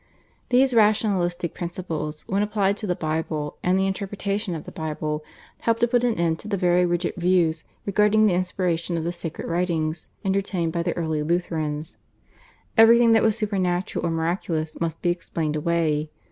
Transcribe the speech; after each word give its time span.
These 0.49 0.73
rationalistic 0.73 1.53
principles, 1.53 2.23
when 2.27 2.41
applied 2.41 2.75
to 2.77 2.87
the 2.87 2.95
Bible 2.95 3.57
and 3.61 3.77
the 3.77 3.85
interpretation 3.85 4.55
of 4.55 4.63
the 4.63 4.71
Bible, 4.71 5.23
helped 5.59 5.81
to 5.81 5.87
put 5.87 6.03
an 6.03 6.15
end 6.17 6.39
to 6.39 6.47
the 6.47 6.57
very 6.57 6.87
rigid 6.87 7.13
views 7.17 7.65
regarding 7.85 8.25
the 8.25 8.33
inspiration 8.33 8.97
of 8.97 9.03
the 9.03 9.11
sacred 9.11 9.47
writings 9.47 10.07
entertained 10.25 10.73
by 10.73 10.81
the 10.81 10.97
early 10.97 11.21
Lutherans. 11.21 11.97
Everything 12.79 13.11
that 13.11 13.21
was 13.21 13.37
supernatural 13.37 14.03
or 14.03 14.09
miraculous 14.09 14.81
must 14.81 15.03
be 15.03 15.11
explained 15.11 15.55
away. 15.55 16.09